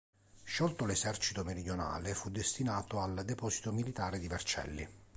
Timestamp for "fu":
2.15-2.31